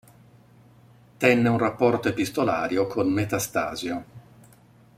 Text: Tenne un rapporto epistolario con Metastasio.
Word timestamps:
Tenne 1.19 1.47
un 1.47 1.59
rapporto 1.59 2.07
epistolario 2.07 2.87
con 2.87 3.11
Metastasio. 3.13 4.05